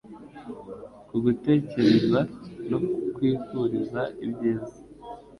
[1.07, 2.19] Kugutekereza
[2.69, 4.77] no kukwifuriza ibyiza